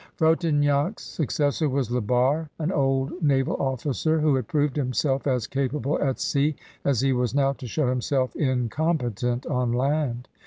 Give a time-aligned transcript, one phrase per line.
[0.15, 5.99] Frontenac*s successor was La Barre, an old naval officer who had proved himself as capable
[6.01, 10.27] at sea as he was now to show himself incompetent on land.